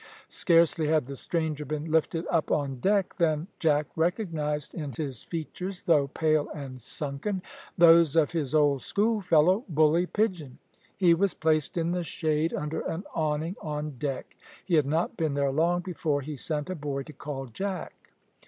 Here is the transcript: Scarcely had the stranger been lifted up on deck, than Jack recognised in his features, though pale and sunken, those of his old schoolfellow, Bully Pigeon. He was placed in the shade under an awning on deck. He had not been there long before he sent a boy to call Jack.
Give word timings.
Scarcely 0.29 0.87
had 0.87 1.05
the 1.05 1.15
stranger 1.15 1.63
been 1.63 1.91
lifted 1.91 2.25
up 2.31 2.49
on 2.51 2.79
deck, 2.79 3.13
than 3.17 3.47
Jack 3.59 3.85
recognised 3.95 4.73
in 4.73 4.91
his 4.93 5.21
features, 5.21 5.83
though 5.83 6.07
pale 6.07 6.49
and 6.55 6.81
sunken, 6.81 7.43
those 7.77 8.15
of 8.15 8.31
his 8.31 8.55
old 8.55 8.81
schoolfellow, 8.81 9.63
Bully 9.69 10.07
Pigeon. 10.07 10.57
He 10.97 11.13
was 11.13 11.35
placed 11.35 11.77
in 11.77 11.91
the 11.91 12.03
shade 12.03 12.51
under 12.51 12.79
an 12.87 13.03
awning 13.13 13.55
on 13.61 13.99
deck. 13.99 14.35
He 14.65 14.73
had 14.73 14.87
not 14.87 15.17
been 15.17 15.35
there 15.35 15.51
long 15.51 15.81
before 15.81 16.21
he 16.21 16.35
sent 16.35 16.71
a 16.71 16.75
boy 16.75 17.03
to 17.03 17.13
call 17.13 17.45
Jack. 17.45 18.11